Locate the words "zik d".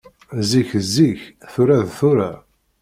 0.49-0.85